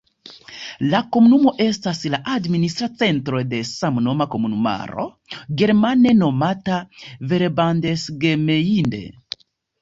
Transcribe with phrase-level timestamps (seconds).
[0.91, 5.05] La komunumo estas la administra centro de samnoma komunumaro,
[5.63, 6.81] germane nomata
[7.35, 9.05] "Verbandsgemeinde".